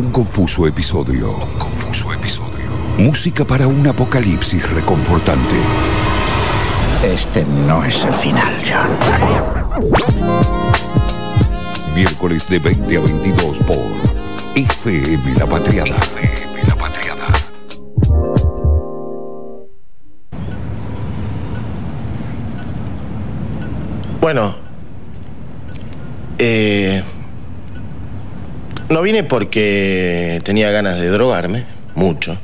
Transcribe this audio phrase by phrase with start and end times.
[0.00, 1.30] Un confuso episodio.
[1.36, 2.70] Un confuso episodio.
[2.96, 5.56] Música para un apocalipsis reconfortante.
[7.04, 8.88] Este no es el final, John.
[11.94, 13.76] Miércoles de 20 a 22 por
[14.54, 15.94] FM La Patriada.
[16.22, 17.26] FM La Patriada.
[24.18, 24.54] Bueno,
[26.38, 27.02] eh,
[28.90, 32.36] no vine porque tenía ganas de drogarme, mucho.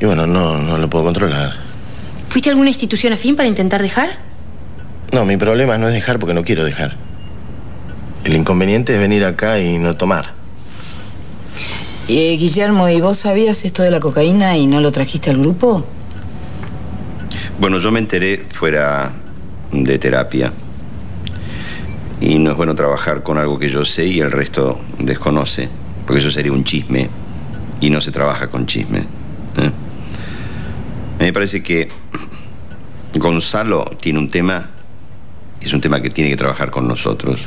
[0.00, 1.54] Y bueno, no, no lo puedo controlar.
[2.28, 4.18] ¿Fuiste a alguna institución afín para intentar dejar?
[5.12, 6.96] No, mi problema no es dejar porque no quiero dejar.
[8.24, 10.32] El inconveniente es venir acá y no tomar.
[12.08, 15.84] Eh, Guillermo, ¿y vos sabías esto de la cocaína y no lo trajiste al grupo?
[17.58, 19.12] Bueno, yo me enteré fuera
[19.72, 20.52] de terapia.
[22.20, 25.68] Y no es bueno trabajar con algo que yo sé y el resto desconoce,
[26.06, 27.10] porque eso sería un chisme
[27.80, 29.00] y no se trabaja con chisme.
[29.00, 29.70] ¿eh?
[31.16, 31.88] A mí me parece que
[33.14, 34.70] Gonzalo tiene un tema,
[35.60, 37.46] es un tema que tiene que trabajar con nosotros.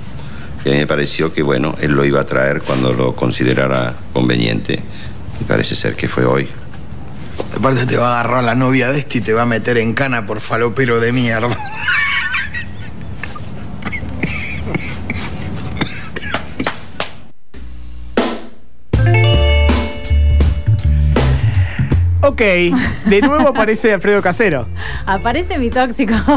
[0.66, 3.96] Y a mí me pareció que, bueno, él lo iba a traer cuando lo considerara
[4.14, 4.82] conveniente.
[5.40, 6.50] Y parece ser que fue hoy.
[7.56, 9.94] Aparte te va a agarrar la novia de este y te va a meter en
[9.94, 11.58] cana por falopero de mierda.
[22.40, 22.46] Ok,
[23.10, 24.66] de nuevo aparece Alfredo Casero.
[25.06, 26.14] Aparece mi tóxico.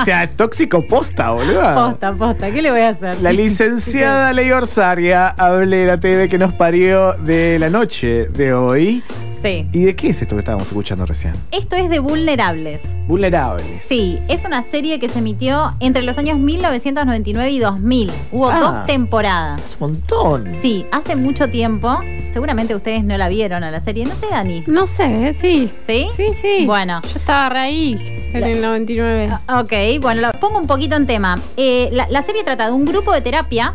[0.00, 1.74] O sea, tóxico posta, boludo.
[1.74, 2.50] Posta, posta.
[2.52, 3.20] ¿Qué le voy a hacer?
[3.20, 8.54] La licenciada Ley Orsaria hable de la TV que nos parió de la noche de
[8.54, 9.02] hoy.
[9.44, 9.66] Sí.
[9.72, 11.34] ¿Y de qué es esto que estábamos escuchando recién?
[11.50, 12.80] Esto es de Vulnerables.
[13.06, 13.78] Vulnerables.
[13.80, 18.10] Sí, es una serie que se emitió entre los años 1999 y 2000.
[18.32, 18.58] Hubo Ah.
[18.60, 19.60] dos temporadas.
[19.62, 20.50] Es un montón.
[20.50, 21.98] Sí, hace mucho tiempo.
[22.32, 24.06] Seguramente ustedes no la vieron a la serie.
[24.06, 24.64] No sé, Dani.
[24.66, 25.70] No sé, sí.
[25.86, 26.06] ¿Sí?
[26.16, 26.64] Sí, sí.
[26.66, 27.02] Bueno.
[27.02, 29.28] Yo estaba re ahí en La- el 99.
[29.48, 31.34] Ok, bueno, lo pongo un poquito en tema.
[31.58, 33.74] Eh, la, la serie trata de un grupo de terapia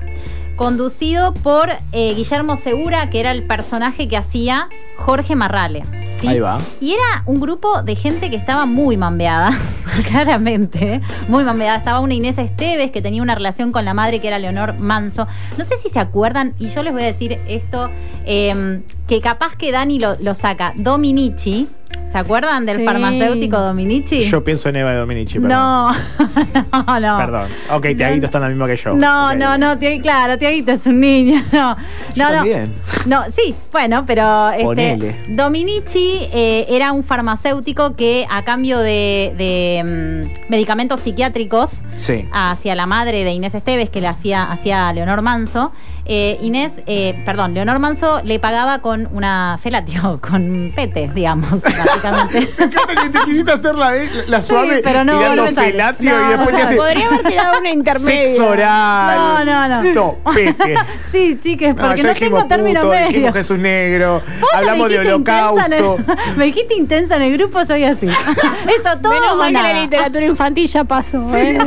[0.60, 5.84] conducido por eh, Guillermo Segura, que era el personaje que hacía Jorge Marrale.
[6.20, 6.28] ¿sí?
[6.28, 6.58] Ahí va.
[6.82, 9.58] Y era un grupo de gente que estaba muy mambeada,
[10.10, 11.00] claramente,
[11.30, 11.78] muy mambeada.
[11.78, 15.28] Estaba una Inés Esteves que tenía una relación con la madre que era Leonor Manso.
[15.58, 17.90] No sé si se acuerdan, y yo les voy a decir esto,
[18.26, 20.74] eh, que capaz que Dani lo, lo saca.
[20.76, 21.70] Dominici,
[22.12, 22.86] ¿se acuerdan del Sí.
[22.86, 24.24] farmacéutico Dominici?
[24.24, 25.50] Yo pienso en Eva Dominici, perdón.
[25.52, 25.92] No,
[26.72, 27.18] no, no.
[27.18, 27.48] Perdón.
[27.72, 28.94] Ok, Tiaguito está en la misma que yo.
[28.94, 31.42] No, no, no, claro, Tiaguito es un niño.
[31.52, 31.76] No,
[32.16, 32.36] Yo no, no.
[32.38, 32.74] también.
[33.06, 35.16] No, sí, bueno, pero este, Ponele.
[35.30, 42.26] Dominici eh, era un farmacéutico que a cambio de, de, mm, medicamentos psiquiátricos Sí.
[42.32, 45.72] hacia la madre de Inés Esteves, que le hacía, hacía Leonor Manso,
[46.12, 52.50] eh, Inés, eh, perdón, Leonor Manso le pagaba con una felatio, con pete, digamos, básicamente.
[52.58, 53.92] Me encanta que te quisiste hacer la,
[54.28, 56.76] la suave Sí, pero no, tirando no felatio No, y después no te.
[56.78, 58.26] Podría haber tirado una intermedia.
[58.28, 59.46] Sexo oral.
[59.46, 59.94] No, no, no.
[59.94, 60.76] No, pete.
[61.12, 63.08] Sí, chiques, porque no, tengo término puto, medio.
[63.08, 64.22] dijimos Jesús Negro,
[64.56, 65.98] hablamos de en el- holocausto.
[66.38, 68.08] me dijiste intensa en el grupo, soy así.
[68.08, 71.36] Eso todo Menos mal que la literatura infantil ya pasó.
[71.38, 71.60] ¿eh?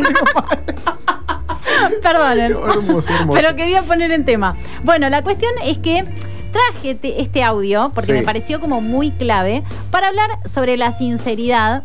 [2.02, 2.52] Perdonen.
[2.52, 3.32] Hermoso, hermoso.
[3.40, 4.56] Pero quería poner en tema.
[4.84, 6.04] Bueno, la cuestión es que
[6.52, 8.12] traje te- este audio porque Sí.
[8.12, 11.82] me pareció como muy clave para hablar sobre la sinceridad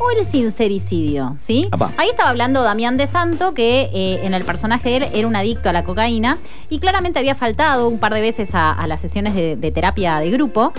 [0.00, 1.68] o el sincericidio, ¿sí?
[1.96, 5.34] Ahí estaba hablando Damián de Santo, que eh, en el personaje de él era un
[5.36, 6.38] adicto a la cocaína
[6.70, 10.18] y claramente había faltado un par de veces a, a las sesiones de, de terapia
[10.20, 10.72] de grupo.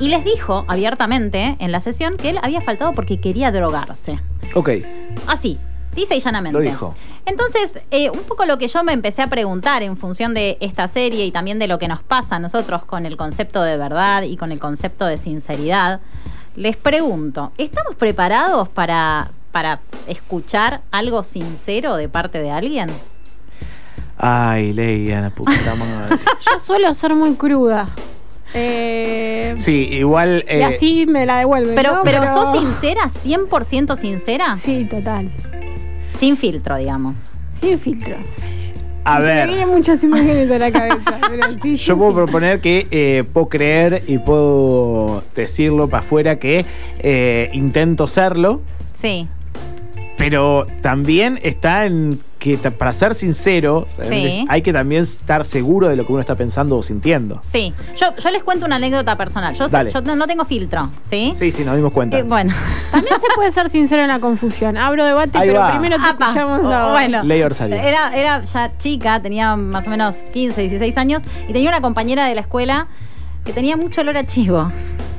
[0.00, 4.18] Y les dijo abiertamente en la sesión que él había faltado porque quería drogarse.
[4.54, 4.70] Ok,
[5.28, 5.56] Así,
[5.94, 6.58] dice y llanamente.
[6.58, 6.94] lo dijo.
[7.24, 10.88] Entonces, eh, un poco lo que yo me empecé a preguntar en función de esta
[10.88, 14.22] serie y también de lo que nos pasa a nosotros con el concepto de verdad
[14.22, 16.00] y con el concepto de sinceridad,
[16.56, 22.88] les pregunto, ¿estamos preparados para, para escuchar algo sincero de parte de alguien?
[24.18, 26.16] Ay, Leia, la puta madre.
[26.52, 27.88] Yo suelo ser muy cruda.
[28.54, 30.44] Eh, Sí, igual.
[30.48, 31.74] y eh, así me la devuelven.
[31.74, 32.02] Pero, ¿no?
[32.02, 33.04] pero, ¿sos sincera?
[33.08, 34.56] ¿100% sincera?
[34.58, 35.30] Sí, total.
[36.22, 37.32] Sin filtro, digamos.
[37.50, 38.14] Sin filtro.
[39.04, 39.48] a Se me ver.
[39.48, 41.18] vienen muchas imágenes a la cabeza.
[41.28, 42.14] pero sí, Yo sí, puedo sí.
[42.16, 46.64] proponer que eh, puedo creer y puedo decirlo para afuera que
[47.00, 48.60] eh, intento serlo,
[48.92, 49.26] Sí.
[50.22, 54.46] Pero también está en que para ser sincero, Sí.
[54.48, 57.38] hay que también estar seguro de lo que uno está pensando o sintiendo.
[57.42, 59.52] Sí, yo, yo les cuento una anécdota personal.
[59.54, 59.90] Yo, Dale.
[59.90, 61.32] yo no, no tengo filtro, ¿sí?
[61.34, 62.18] Sí, sí, nos dimos cuenta.
[62.18, 62.54] Eh, bueno.
[62.92, 64.76] También se puede ser sincero en la confusión.
[64.76, 65.70] Abro debate, Ahí pero va.
[65.70, 66.24] primero te Apa.
[66.26, 67.22] escuchamos Oh, ahora.
[67.22, 67.24] Bueno.
[67.74, 72.26] Era, era ya chica, tenía más o menos 15, 16 años y tenía una compañera
[72.26, 72.86] de la escuela
[73.44, 74.70] que tenía mucho olor a chivo.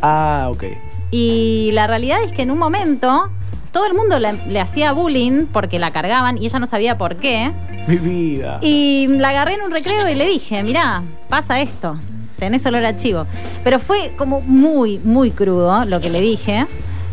[0.01, 0.63] Ah, ok.
[1.11, 3.29] Y la realidad es que en un momento
[3.73, 7.17] todo el mundo le, le hacía bullying porque la cargaban y ella no sabía por
[7.17, 7.51] qué.
[7.87, 8.59] Mi vida.
[8.61, 11.97] Y la agarré en un recreo y le dije, mirá, pasa esto,
[12.37, 13.25] tenés olor a chivo.
[13.63, 16.65] Pero fue como muy, muy crudo lo que le dije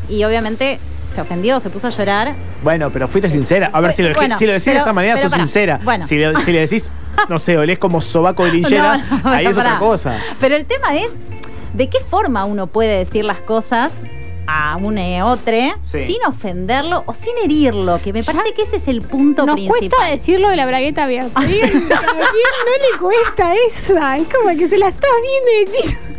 [0.08, 0.78] y obviamente
[1.08, 2.34] se ofendió, se puso a llorar.
[2.62, 3.70] Bueno, pero fuiste sincera.
[3.72, 5.44] A ver, si lo, bueno, si lo decís de pero- esa manera, pero sos pará.
[5.44, 5.80] sincera.
[5.82, 6.06] Bueno.
[6.06, 6.90] Si, le, si le decís,
[7.28, 10.18] no sé, olés como sobaco de linchera, No, no, ahí es otra cosa.
[10.38, 11.12] Pero el tema es
[11.74, 13.92] de qué forma uno puede decir las cosas
[14.52, 15.52] a un eh, otro
[15.82, 16.04] Sí.
[16.06, 19.78] sin ofenderlo o sin herirlo, que me parece que ese es el punto Nos principal.
[19.88, 21.40] cuesta decirlo de la bragueta abierta.
[21.40, 24.16] Digan, ¿A quién no le cuesta esa?
[24.18, 25.98] Es como que se la estás viendo y decís.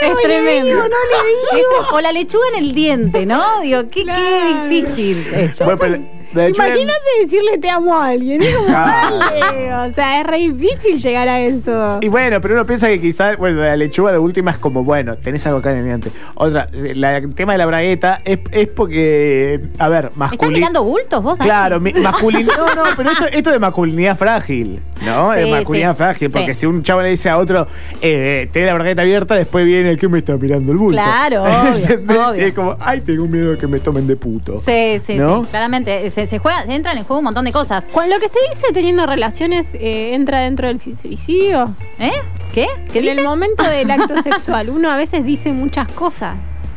[0.00, 0.66] ¿qué Es no le tremendo.
[0.66, 0.82] digo?
[0.82, 1.28] No le
[1.60, 1.80] digo.
[1.82, 3.60] Esto- o la lechuga en el diente, ¿no?
[3.60, 4.22] Digo, qué, Claro.
[4.22, 5.64] qué difícil eso.
[5.64, 5.98] Bueno, pero
[6.32, 8.42] Imagínate decirle te amo a alguien.
[8.42, 9.18] Es como, Claro.
[9.18, 11.98] dale, O sea, es re difícil llegar a eso.
[12.00, 15.16] Y bueno, pero uno piensa que quizás, bueno, la lechuga de última es como, bueno,
[15.16, 16.10] tenés algo acá en el diente.
[16.34, 20.58] Otra, la- el tema de la bragueta es, es porque, a ver, ¿Estás masculino.
[20.58, 21.48] mirando bultos vos, Dani?
[21.48, 22.52] Claro, mi- masculino.
[22.58, 25.32] No, no, pero esto, esto de masculinidad frágil, ¿no?
[25.32, 26.30] Sí, de masculinidad sí, frágil.
[26.30, 26.60] Porque sí.
[26.60, 27.66] si un chavo le dice a otro,
[28.02, 31.00] eh, tenés la bragueta abierta, después viene el que me está mirando el bulto.
[31.00, 32.16] Claro, obvio, ¿Entendés?
[32.18, 32.36] obvio.
[32.44, 34.58] Y es como, ay, tengo miedo de que me tomen de puto.
[34.58, 35.44] Sí, sí, ¿No?
[35.44, 35.50] sí.
[35.50, 36.10] Claramente.
[36.18, 37.84] Se, se juega, se entran en juego un montón de cosas.
[37.92, 41.76] Cuando lo que se dice teniendo relaciones eh, entra dentro del suicidio.
[42.00, 42.10] ¿Eh?
[42.52, 42.66] ¿Qué?
[42.92, 43.18] ¿Qué en dice?
[43.18, 46.34] el momento del acto sexual, uno a veces dice muchas cosas.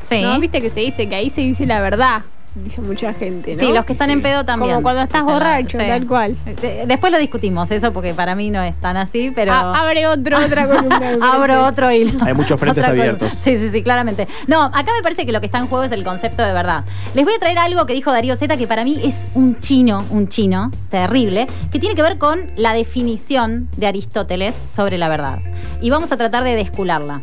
[0.07, 0.21] Sí.
[0.21, 0.39] ¿No?
[0.39, 2.21] Viste que se dice que ahí se dice la verdad,
[2.55, 3.59] dice mucha gente, ¿no?
[3.59, 4.13] Sí, los que están Sí.
[4.13, 4.71] en pedo también.
[4.73, 5.85] Como cuando estás borracho, sí.
[5.87, 6.35] tal cual.
[6.45, 9.53] Eh, Después lo discutimos eso porque para mí no es tan así, pero...
[9.53, 11.17] A- abre otro, otra columna.
[11.33, 12.19] Abro otro hilo.
[12.25, 13.11] Hay muchos frentes Otra columna.
[13.13, 13.33] abiertos.
[13.37, 14.27] Sí, sí, sí, claramente.
[14.47, 16.83] No, acá me parece que lo que está en juego es el concepto de verdad.
[17.13, 20.03] Les voy a traer algo que dijo Darío Zeta que para mí es un chino,
[20.09, 25.39] un chino terrible, que tiene que ver con la definición de Aristóteles sobre la verdad.
[25.81, 27.21] Y vamos a tratar de descularla.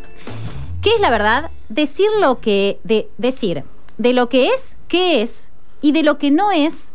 [0.81, 1.51] ¿Qué es la verdad?
[1.67, 2.79] Decir lo que.
[2.83, 3.63] De, decir
[3.99, 5.49] de lo que es, qué es,
[5.81, 6.91] y de lo que no es,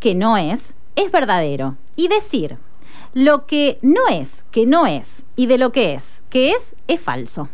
[0.00, 1.76] que no es, es verdadero.
[1.96, 2.58] Y decir
[3.14, 7.00] lo que no es, que no es, y de lo que es, que es, es
[7.00, 7.48] falso.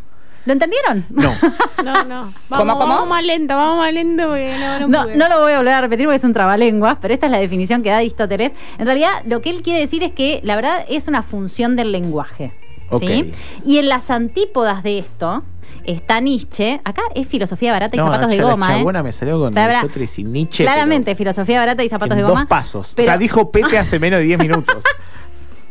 [0.45, 1.05] ¿Lo entendieron?
[1.09, 1.31] No.
[1.83, 2.31] No, no.
[2.49, 5.57] Vamos, vamos más lento, vamos más lento porque no, no, No, no lo voy a
[5.57, 8.53] volver a repetir porque es un trabalenguas, pero esta es la definición que da Aristóteles.
[8.77, 11.91] En realidad, lo que él quiere decir es que la verdad es una función del
[11.91, 12.53] lenguaje.
[12.99, 13.31] ¿Sí?
[13.65, 15.43] Y en las antípodas de esto
[15.83, 16.79] está Nietzsche.
[16.83, 18.73] Acá es filosofía barata y No, zapatos de ya la goma.
[18.73, 18.77] ¿eh?
[18.77, 20.63] chabona me salió con Aristóteles y Nietzsche.
[20.63, 22.41] Claramente, filosofía barata y zapatos en de goma.
[22.41, 22.93] dos pasos.
[22.95, 24.83] pero o sea, dijo pete hace menos de 10 minutos.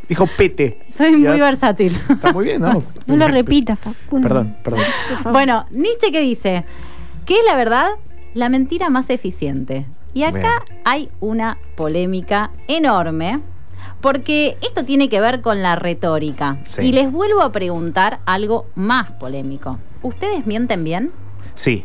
[0.08, 0.80] dijo pete.
[0.88, 1.96] Soy muy ahora- versátil.
[2.08, 2.82] Está muy bien, ¿no?
[3.06, 4.26] No lo repitas, Facundo.
[4.28, 4.82] Perdón, perdón.
[5.30, 6.64] Bueno, Nietzsche que dice,
[7.26, 7.90] ¿qué es la verdad?
[8.34, 9.86] La mentira más eficiente.
[10.14, 13.38] Y acá hay una polémica enorme,
[14.00, 16.58] porque esto tiene que ver con la retórica.
[16.64, 16.82] Sí.
[16.82, 19.78] Y les vuelvo a preguntar algo más polémico.
[20.02, 21.10] ¿Ustedes mienten bien?
[21.54, 21.84] Sí.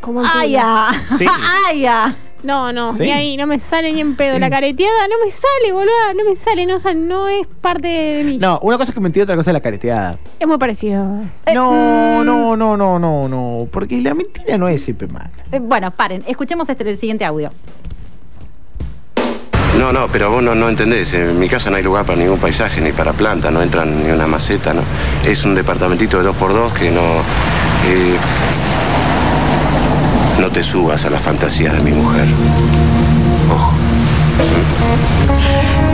[0.00, 0.88] Como el ¡Ay, ya!
[1.18, 1.26] Sí.
[1.68, 2.14] ¡Ay, ya!
[2.42, 3.02] No, no, Sí.
[3.02, 4.32] ni ahí, no me sale ni en pedo.
[4.36, 4.40] Sí.
[4.40, 8.38] La careteada no me sale, boluda, no me sale, no, es parte de mí.
[8.38, 10.18] No, una cosa es que mentir, otra cosa es la careteada.
[10.38, 11.04] Es muy parecido.
[11.44, 13.68] Eh, No, mm, no, no, no, no, no.
[13.70, 15.30] Porque la mentira no es siempre mala.
[15.52, 17.50] eh, Bueno, paren, escuchemos este, el siguiente audio.
[19.80, 21.14] No, no, pero vos no, no entendés.
[21.14, 24.10] En mi casa no hay lugar para ningún paisaje, ni para planta, no entran ni
[24.10, 24.82] una maceta, ¿no?
[25.24, 27.00] Es un departamentito de dos por dos que no.
[27.00, 28.18] eh,
[30.38, 32.26] no te subas a la fantasía de mi mujer.
[33.50, 33.72] Ojo.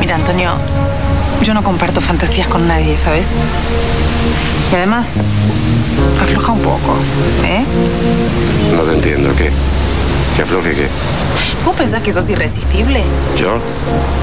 [0.01, 0.55] Mira, Antonio,
[1.45, 3.29] yo no comparto fantasías con nadie, ¿sabes?
[4.73, 5.07] Y además,
[6.21, 6.97] afloja un poco,
[7.45, 7.63] ¿eh?
[8.75, 9.53] No te entiendo, ¿qué?
[10.37, 10.87] ¿Qué afloje qué?
[11.65, 13.03] ¿Vos pensás que sos irresistible?
[13.39, 13.59] ¿Yo?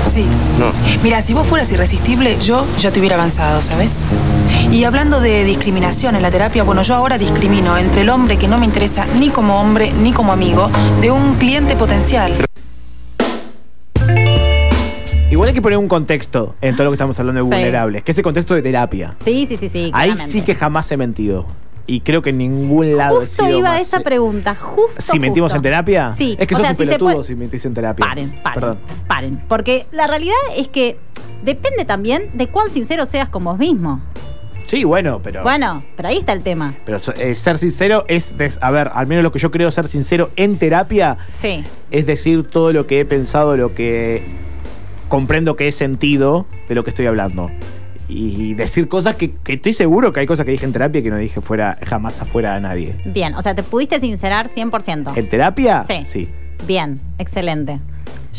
[0.08, 0.28] Sí.
[0.60, 0.72] No.
[1.04, 4.00] Mira, si vos fueras irresistible, yo ya te hubiera avanzado, ¿sabes?
[4.72, 8.48] Y hablando de discriminación en la terapia, bueno, yo ahora discrimino entre el hombre que
[8.48, 10.70] no me interesa ni como hombre ni como amigo
[11.02, 12.32] de un cliente potencial.
[15.32, 17.50] Igual hay que poner un contexto en todo lo que estamos hablando de Sí.
[17.56, 19.16] vulnerables, que es el contexto de terapia.
[19.26, 19.90] Sí, sí, sí, sí.
[19.94, 20.32] Ahí claramente.
[20.32, 21.48] sí que jamás he mentido.
[21.86, 25.02] Y creo que en ningún lado he Justo sido iba a esa pregunta, justo.
[25.02, 25.58] Si mentimos justo.
[25.58, 26.38] en terapia, Sí.
[26.40, 28.06] es que o sos sea, un si pelotudo puede- si mentís en terapia.
[28.06, 28.80] Paren, paren, Perdón.
[29.08, 29.44] paren.
[29.50, 30.98] Porque la realidad es que
[31.44, 34.00] depende también de cuán sincero seas con vos mismo.
[34.66, 35.44] Sí, bueno, pero.
[35.44, 36.74] Bueno, pero ahí está el tema.
[36.86, 38.38] Pero eh, ser sincero es.
[38.38, 41.66] des- a ver, al menos lo que yo creo ser sincero en terapia Sí.
[41.92, 44.24] es decir todo lo que he pensado, lo que
[45.10, 47.52] comprendo que he sentido de lo que estoy hablando.
[48.16, 51.10] Y decir cosas que, que estoy seguro que hay cosas que dije en terapia que
[51.10, 52.96] no dije fuera, jamás afuera a nadie.
[53.06, 55.18] Bien, o sea, te pudiste sincerar 100%.
[55.18, 55.82] ¿En terapia?
[55.82, 56.02] Sí.
[56.06, 56.30] Sí.
[56.68, 57.80] Bien, excelente.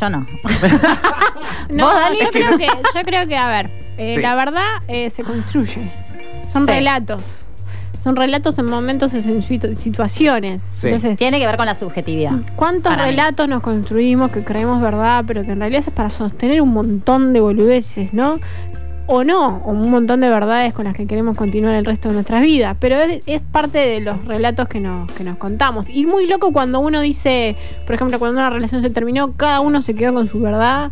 [0.01, 0.27] Yo no.
[1.71, 2.19] No, ¿Vos, Dani?
[2.21, 4.23] yo creo que, yo creo que, a ver, eh, Sí.
[4.23, 5.91] la verdad eh, se construye.
[6.51, 6.73] Son Sí.
[6.73, 7.47] relatos.
[8.03, 10.61] Son relatos en momentos, en situ- situaciones.
[10.73, 10.89] Sí.
[10.89, 12.33] Entonces, Tiene que ver con la subjetividad.
[12.55, 13.03] ¿cuántos mí.
[13.03, 17.33] relatos nos construimos que creemos verdad, pero que en realidad es para sostener un montón
[17.33, 18.35] de boludeces, ¿no?
[19.07, 22.15] O no, o un montón de verdades con las que queremos continuar el resto de
[22.15, 22.77] nuestras vidas.
[22.81, 22.97] Pero
[23.27, 25.89] es, parte de los relatos que nos, que nos contamos.
[25.91, 29.83] Y muy loco cuando uno dice, por ejemplo, cuando una relación se terminó, cada uno
[29.83, 30.91] se quedó con su verdad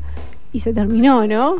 [0.52, 1.56] y se terminó, ¿no?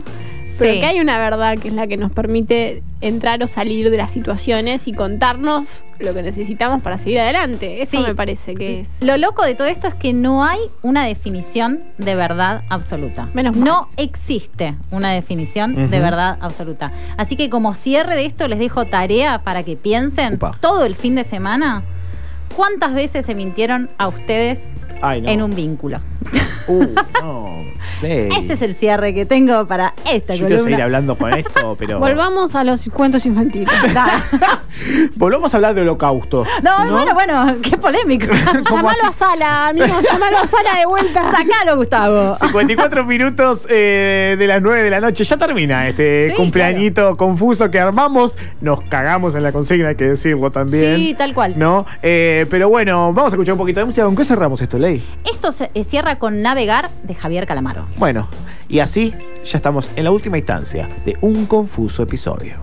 [0.58, 0.80] Pero Sí.
[0.80, 4.10] que hay una verdad que es la que nos permite entrar o salir de las
[4.10, 7.80] situaciones y contarnos lo que necesitamos para seguir adelante.
[7.82, 8.04] Eso Sí.
[8.06, 8.88] me parece que es.
[9.00, 13.28] Lo loco de todo esto es que no hay una definición de verdad absoluta.
[13.32, 13.64] Menos mal.
[13.64, 16.92] No existe una definición de verdad absoluta.
[17.16, 20.56] Así que como cierre de esto les dejo tarea para que piensen Upa.
[20.60, 21.82] todo el fin de semana
[22.56, 25.30] cuántas veces se mintieron a ustedes Ay, no.
[25.30, 26.00] en un vínculo.
[26.68, 26.86] Uh,
[27.20, 27.64] no.
[28.02, 31.98] Ese es el cierre que tengo para esta Yo quiero seguir hablando con esto, pero.
[31.98, 33.72] Volvamos a los cuentos infantiles.
[35.16, 36.44] Volvamos a hablar de holocausto.
[36.62, 38.26] No, bueno, bueno, qué polémico.
[38.68, 38.98] ¿Cómo así?
[38.98, 41.30] llamalo a Sala, amigo, llamalo a Sala de vuelta.
[41.30, 42.34] Sacalo, Gustavo.
[42.36, 45.24] 54 minutos eh, de las 9 de la noche.
[45.24, 48.36] Ya termina este Sí, cumpleañito confuso que armamos.
[48.60, 50.96] Nos cagamos en la consigna, hay que decirlo también.
[50.96, 51.58] Sí, tal cual.
[51.58, 51.86] ¿No?
[52.02, 54.04] Eh, pero bueno, vamos a escuchar un poquito de música.
[54.04, 55.04] ¿Con qué cerramos esto, Ley?
[55.30, 57.86] Esto se eh, cierra con Navegar de Javier Calamaro.
[57.96, 58.28] Bueno,
[58.68, 62.56] y así ya estamos en la última instancia de un confuso episodio.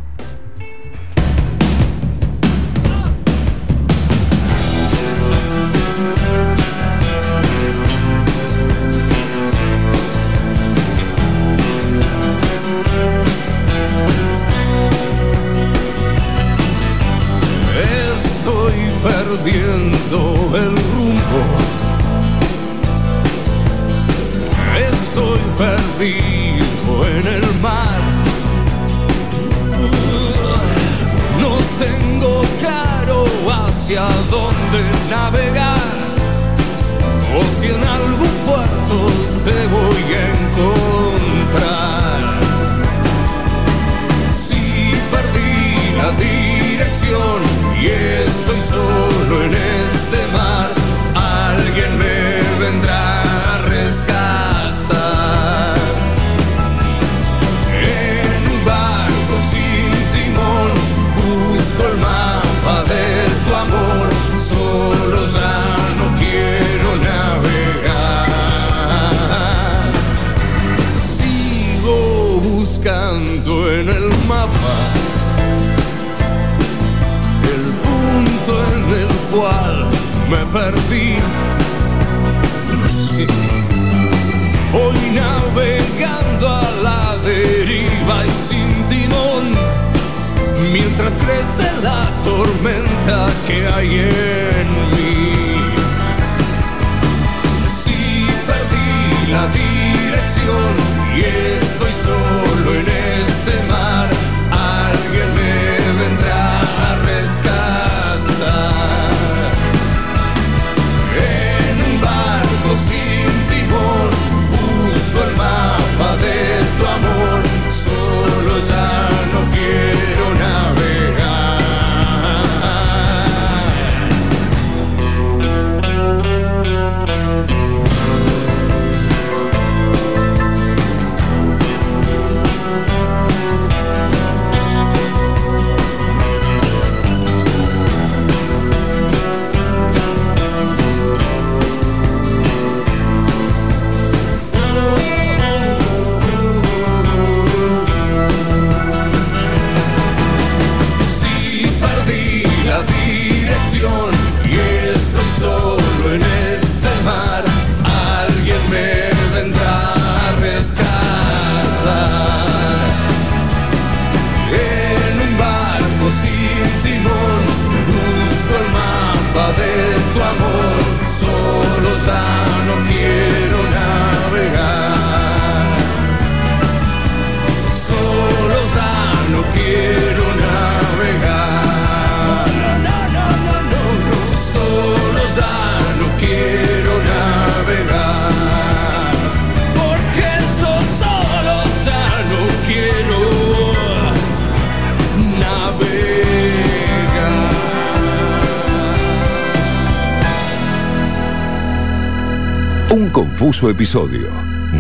[203.68, 204.30] Episodio.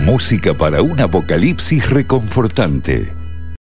[0.06, 3.19] Música para un apocalipsis reconfortante.